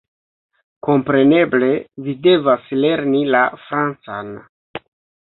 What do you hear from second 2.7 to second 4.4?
lerni la francan!